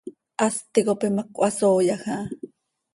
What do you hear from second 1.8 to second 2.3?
aha.